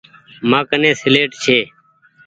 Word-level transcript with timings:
مآڪني 0.49 0.89
سيليٽ 1.01 1.31
ڇي۔ 1.43 1.59